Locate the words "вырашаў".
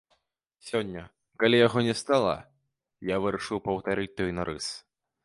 3.27-3.63